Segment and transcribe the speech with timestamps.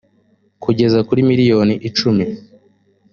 [0.63, 2.25] kugeza kuri miliyoni icumi